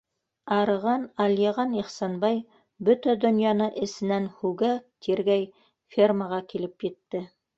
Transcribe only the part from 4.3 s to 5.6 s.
һүгә- тиргәй